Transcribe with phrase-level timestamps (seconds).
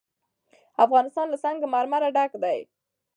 [0.85, 2.59] افغانستان له سنگ مرمر ډک دی.